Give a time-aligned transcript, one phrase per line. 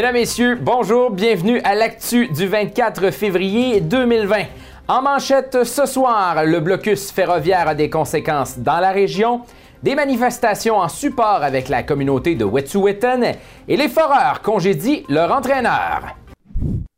[0.00, 4.44] Mesdames, Messieurs, bonjour, bienvenue à l'actu du 24 février 2020.
[4.88, 9.42] En manchette ce soir, le blocus ferroviaire a des conséquences dans la région,
[9.82, 13.34] des manifestations en support avec la communauté de Wet'suwet'en
[13.68, 16.16] et les foreurs congédient leur entraîneur.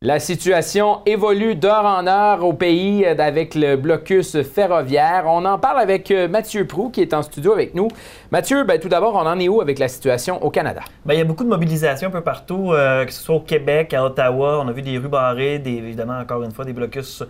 [0.05, 5.27] La situation évolue d'heure en heure au pays euh, avec le blocus ferroviaire.
[5.29, 7.87] On en parle avec euh, Mathieu Prou qui est en studio avec nous.
[8.33, 10.81] Mathieu, ben, tout d'abord, on en est où avec la situation au Canada?
[11.07, 13.41] Ben, il y a beaucoup de mobilisation un peu partout, euh, que ce soit au
[13.43, 14.61] Québec, à Ottawa.
[14.65, 17.23] On a vu des rues barrées, des, évidemment, encore une fois, des blocus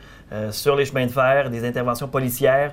[0.50, 2.72] sur les chemins de fer, des interventions policières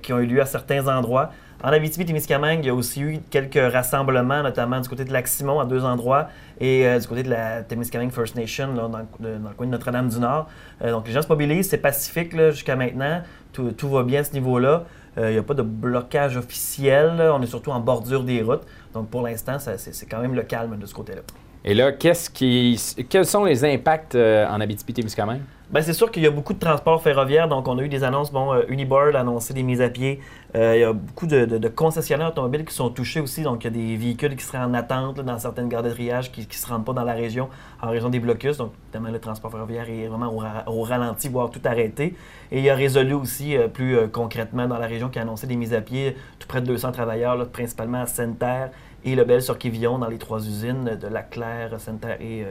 [0.00, 1.30] qui ont eu lieu à certains endroits.
[1.60, 5.64] En Abitibi-Témiscamingue, il y a aussi eu quelques rassemblements, notamment du côté de Lac-Simon à
[5.64, 6.28] deux endroits
[6.60, 8.90] et du côté de la Témiscamingue First Nation dans,
[9.24, 10.48] le coin de Notre-Dame-du-Nord.
[10.82, 13.22] Euh, donc les gens se mobilisent, c'est pacifique jusqu'à maintenant,
[13.52, 14.84] tout, va bien à ce niveau-là.
[15.16, 18.64] Euh, il n'y a pas de blocage officiel, on est surtout en bordure des routes.
[18.92, 21.22] Donc pour l'instant, c'est quand même le calme de ce côté-là.
[21.64, 25.40] Et là, qu'est-ce qui, quels sont les impacts en Abitibi-Témiscamingue?
[25.74, 27.48] Bien, c'est sûr qu'il y a beaucoup de transports ferroviaires.
[27.48, 28.30] Donc, on a eu des annonces.
[28.30, 30.20] Bon, euh, Uniboard a annoncé des mises à pied.
[30.54, 33.42] Euh, il y a beaucoup de, concessionnaires automobiles qui sont touchés aussi.
[33.42, 36.30] Donc, il y a des véhicules qui seraient en attente dans certaines gares de triage
[36.30, 37.48] qui ne se rendent pas dans la région
[37.82, 38.58] en raison des blocus.
[38.58, 40.32] Donc, évidemment, le transport ferroviaire est vraiment
[40.68, 42.14] au, ralenti, voire tout arrêté.
[42.52, 45.48] Et il y a Résolu aussi, euh, plus concrètement, dans la région, qui a annoncé
[45.48, 46.16] des mises à pied.
[46.38, 48.70] Tout près de 200 travailleurs, principalement à Sainte-Terre
[49.04, 52.46] et Lebel sur Quivillon, dans les trois usines de Lac-Claire, Sainte-Terre et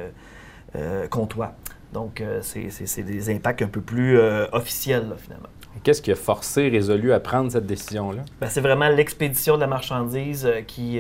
[1.10, 1.54] Comtois.
[1.94, 5.48] Donc, euh, c'est des impacts un peu plus euh, officiels, finalement.
[5.84, 8.24] Qu'est-ce qui a forcé Résolu à prendre cette décision-là?
[8.40, 11.00] Ben, c'est vraiment l'expédition de la marchandise euh, qui,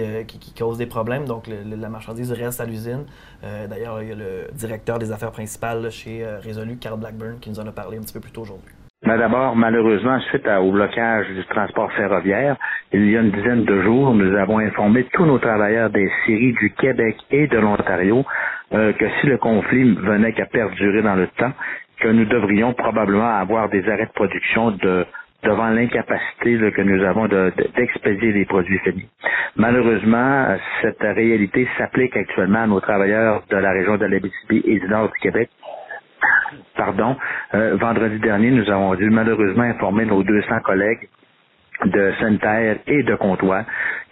[0.57, 1.25] cause des problèmes.
[1.25, 3.05] Donc, la marchandise reste à l'usine.
[3.41, 7.59] D'ailleurs, il y a le directeur des affaires principales chez Résolu, Carl Blackburn, qui nous
[7.59, 8.71] en a parlé un petit peu plus tôt aujourd'hui.
[9.05, 12.55] Mais d'abord, malheureusement, suite au blocage du transport ferroviaire,
[12.93, 16.53] il y a une dizaine de jours, nous avons informé tous nos travailleurs des séries
[16.53, 18.23] du Québec et de l'Ontario
[18.73, 21.51] euh, que si le conflit venait qu'à perdurer dans le temps,
[21.99, 25.05] que nous devrions probablement avoir des arrêts de production de,
[25.43, 29.09] devant l'incapacité que nous avons d'expédier les produits finis.
[29.57, 30.47] Malheureusement,
[30.81, 35.09] cette réalité s'applique actuellement à nos travailleurs de la région de l'Abitibi et du nord
[35.09, 35.49] du Québec.
[36.77, 37.15] Pardon.
[37.55, 41.09] Euh, vendredi dernier, nous avons dû malheureusement informer nos 200 collègues
[41.85, 43.63] de Sainte-Terre et de Comtois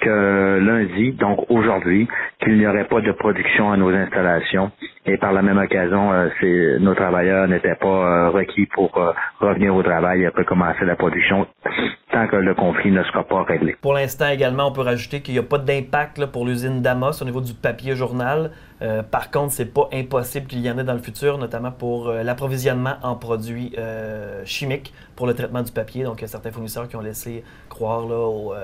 [0.01, 2.07] que lundi, donc aujourd'hui,
[2.41, 4.71] qu'il n'y aurait pas de production à nos installations
[5.05, 9.75] et par la même occasion, euh, nos travailleurs n'étaient pas euh, requis pour euh, revenir
[9.75, 11.47] au travail et recommencer la production
[12.11, 13.75] tant que le conflit ne sera pas réglé.
[13.81, 17.25] Pour l'instant également, on peut rajouter qu'il n'y a pas d'impact pour l'usine Damas au
[17.25, 18.51] niveau du papier journal.
[18.81, 22.09] Euh, par contre, c'est pas impossible qu'il y en ait dans le futur, notamment pour
[22.09, 26.03] euh, l'approvisionnement en produits euh, chimiques pour le traitement du papier.
[26.03, 28.55] Donc, il y a certains fournisseurs qui ont laissé croire là,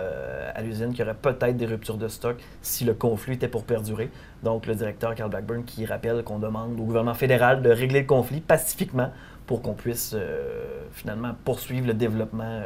[0.55, 3.63] à l'usine qu'il y aurait peut-être des ruptures de stock si le conflit était pour
[3.63, 4.09] perdurer.
[4.43, 8.07] Donc, le directeur Carl Blackburn qui rappelle qu'on demande au gouvernement fédéral de régler le
[8.07, 9.11] conflit pacifiquement
[9.47, 10.15] pour qu'on puisse
[10.91, 12.61] finalement poursuivre le développement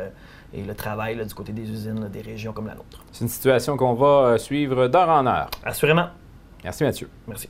[0.53, 3.05] et le travail du côté des usines des régions comme la nôtre.
[3.11, 5.49] C'est une situation qu'on va suivre d'heure en heure.
[5.63, 6.07] Assurément.
[6.63, 7.09] Merci Mathieu.
[7.27, 7.49] Merci.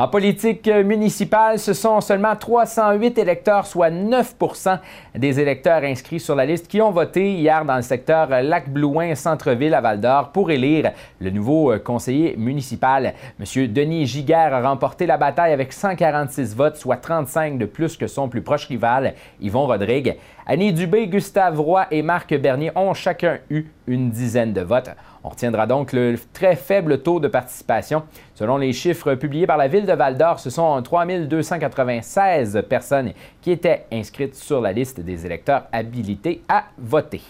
[0.00, 4.78] En politique municipale, ce sont seulement 308 électeurs, soit 9%
[5.14, 9.74] des électeurs inscrits sur la liste qui ont voté hier dans le secteur Lac-Blouin, Centre-Ville
[9.74, 13.12] à Val-d'Or pour élire le nouveau conseiller municipal.
[13.38, 13.66] M.
[13.66, 18.30] Denis Giguère a remporté la bataille avec 146 votes, soit 35 de plus que son
[18.30, 20.16] plus proche rival, Yvon Rodrigue.
[20.46, 24.88] Annie Dubé, Gustave Roy et Marc Bernier ont chacun eu une dizaine de votes.
[25.22, 28.04] On retiendra donc le très faible taux de participation.
[28.34, 33.50] Selon les chiffres publiés par la ville de Val-d'Or, ce sont 3 296 personnes qui
[33.50, 37.20] étaient inscrites sur la liste des électeurs habilités à voter.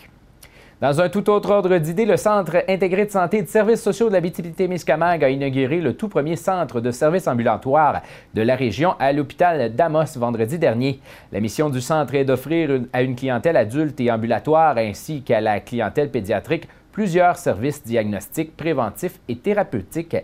[0.81, 4.09] Dans un tout autre ordre d'idées, le Centre intégré de santé et de services sociaux
[4.09, 8.01] de la BTP-Témiscamingue a inauguré le tout premier centre de services ambulatoires
[8.33, 11.01] de la région à l'hôpital d'Amos vendredi dernier.
[11.33, 15.61] La mission du centre est d'offrir à une clientèle adulte et ambulatoire ainsi qu'à la
[15.61, 20.17] clientèle pédiatrique plusieurs services diagnostiques, préventifs et thérapeutiques.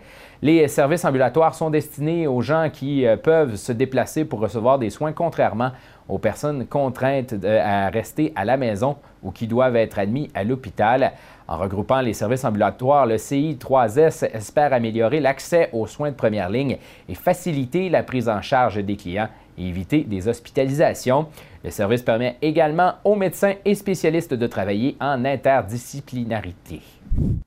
[0.42, 4.90] Les services ambulatoires sont destinés aux gens qui euh, peuvent se déplacer pour recevoir des
[4.90, 5.72] soins, contrairement
[6.08, 11.12] aux personnes contraintes à rester à la maison ou qui doivent être admis à l'hôpital.
[11.48, 16.78] En regroupant les services ambulatoires, le CI3S espère améliorer l'accès aux soins de première ligne
[17.08, 21.26] et faciliter la prise en charge des clients et éviter des hospitalisations.
[21.64, 26.80] Le service permet également aux médecins et spécialistes de travailler en interdisciplinarité.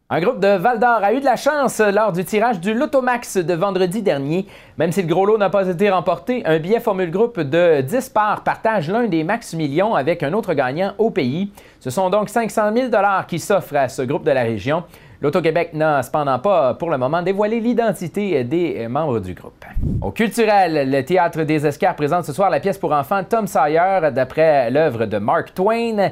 [0.10, 3.38] Un groupe de Val d'Or a eu de la chance lors du tirage du Lotomax
[3.38, 4.48] de vendredi dernier.
[4.78, 8.10] Même si le gros lot n'a pas été remporté, un billet Formule Groupe de 10
[8.10, 11.52] parts partage l'un des max millions avec un autre gagnant au pays.
[11.80, 12.88] Ce sont donc 500 000
[13.28, 14.84] qui s'offrent à ce groupe de la région.
[15.22, 19.66] L'Auto-Québec n'a cependant pas pour le moment dévoilé l'identité des membres du groupe.
[20.02, 24.12] Au culturel, le Théâtre des Escars présente ce soir la pièce pour enfants Tom Sawyer
[24.14, 26.12] d'après l'œuvre de Mark Twain.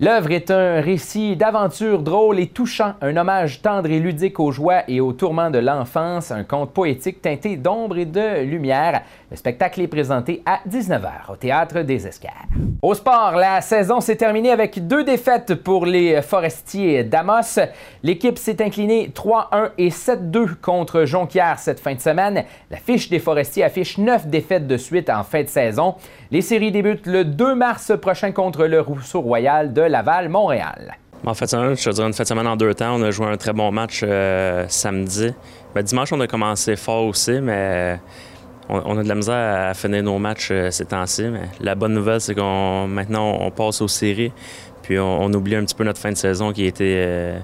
[0.00, 4.82] L'œuvre est un récit d'aventure drôle et touchant, un hommage tendre et ludique aux joies
[4.88, 9.02] et aux tourments de l'enfance, un conte poétique teinté d'ombre et de lumière.
[9.32, 12.44] Le spectacle est présenté à 19h au Théâtre des Escars.
[12.82, 17.58] Au sport, la saison s'est terminée avec deux défaites pour les Forestiers d'Amos.
[18.02, 22.44] L'équipe s'est inclinée 3-1 et 7-2 contre Jonquière cette fin de semaine.
[22.70, 25.94] La fiche des Forestiers affiche neuf défaites de suite en fin de saison.
[26.30, 30.98] Les séries débutent le 2 mars prochain contre le Rousseau Royal de Laval-Montréal.
[31.24, 32.96] En fait, je te dirais une fin de semaine en deux temps.
[32.96, 35.32] On a joué un très bon match euh, samedi.
[35.74, 37.98] Ben, dimanche, on a commencé fort aussi, mais
[38.72, 41.24] on, a de la misère à finir nos matchs euh, ces temps-ci.
[41.24, 44.32] Mais la bonne nouvelle, c'est qu'on maintenant on passe aux séries.
[44.82, 47.38] Puis on, oublie un petit peu notre fin de saison qui était, euh,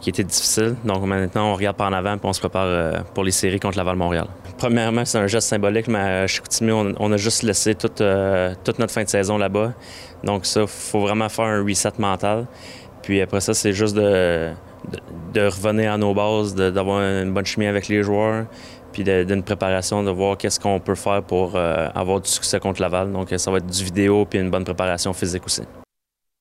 [0.00, 0.76] qui était difficile.
[0.84, 3.76] Donc maintenant, on regarde par en avant et on se prépare pour les séries contre
[3.76, 4.26] Laval-Montréal.
[4.56, 8.02] Premièrement, c'est un geste symbolique, mais à Chicoutimi, on, a juste laissé toute,
[8.64, 9.74] toute notre fin de saison là-bas.
[10.24, 12.46] Donc ça, faut vraiment faire un reset mental.
[13.02, 14.52] Puis après ça, c'est juste de,
[15.32, 18.46] de, revenir à nos bases, d'avoir une bonne chimie avec les joueurs,
[18.92, 22.80] puis d'une préparation, de voir qu'est-ce qu'on peut faire pour euh, avoir du succès contre
[22.80, 23.10] Laval.
[23.10, 25.62] Donc ça va être du vidéo puis une bonne préparation physique aussi.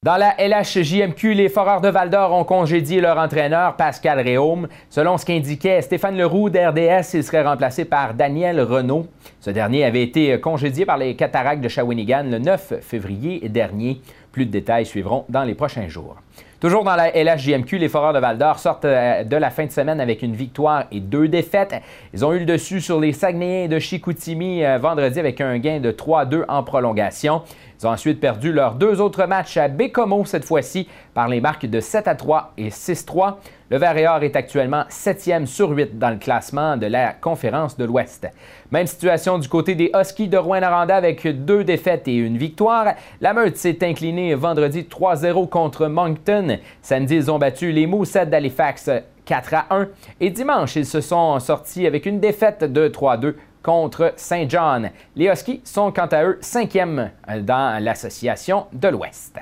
[0.03, 4.67] Dans la LHJMQ, les Foreurs de Val-d'Or ont congédié leur entraîneur Pascal Réaume.
[4.89, 9.05] Selon ce qu'indiquait Stéphane Leroux d'RDS, il serait remplacé par Daniel Renault.
[9.39, 14.01] Ce dernier avait été congédié par les Cataractes de Shawinigan le 9 février dernier.
[14.31, 16.17] Plus de détails suivront dans les prochains jours.
[16.61, 19.99] Toujours dans la LHJMQ, les Foreurs de Val-d'Or sortent euh, de la fin de semaine
[19.99, 21.73] avec une victoire et deux défaites.
[22.13, 25.79] Ils ont eu le dessus sur les Saguenayens de Chicoutimi euh, vendredi avec un gain
[25.79, 27.41] de 3-2 en prolongation.
[27.81, 31.65] Ils ont ensuite perdu leurs deux autres matchs à Bécomo cette fois-ci par les marques
[31.65, 33.37] de 7 à 3 et 6-3.
[33.71, 38.27] Le Vert est actuellement 7e sur 8 dans le classement de la conférence de l'Ouest.
[38.69, 42.93] Même situation du côté des Huskies de Rouen-Noranda avec deux défaites et une victoire.
[43.19, 46.57] La Meute s'est inclinée vendredi 3-0 contre Moncton.
[46.81, 48.89] Samedi, ils ont battu les Moussets d'Halifax
[49.25, 49.87] 4 à 1.
[50.19, 54.89] Et dimanche, ils se sont sortis avec une défaite de 3-2 contre Saint John.
[55.15, 59.37] Les Huskies sont quant à eux cinquièmes dans l'association de l'Ouest.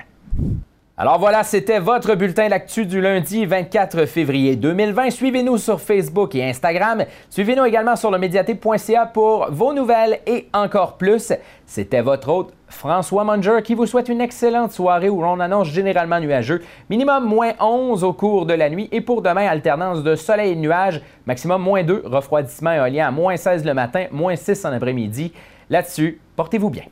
[1.01, 5.11] Alors voilà, c'était votre bulletin d'actu du lundi 24 février 2020.
[5.11, 7.05] Suivez-nous sur Facebook et Instagram.
[7.29, 11.31] Suivez-nous également sur le médiaté.ca pour vos nouvelles et encore plus.
[11.65, 16.19] C'était votre hôte François Munger qui vous souhaite une excellente soirée où l'on annonce généralement
[16.19, 16.61] nuageux.
[16.89, 20.55] Minimum moins 11 au cours de la nuit et pour demain, alternance de soleil et
[20.55, 21.01] de nuages.
[21.25, 25.31] Maximum moins 2, refroidissement éolien à moins 16 le matin, moins 6 en après-midi.
[25.69, 26.83] Là-dessus, portez-vous bien.